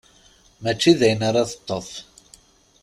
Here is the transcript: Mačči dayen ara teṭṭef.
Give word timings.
Mačči 0.61 0.91
dayen 0.99 1.21
ara 1.29 1.49
teṭṭef. 1.51 1.89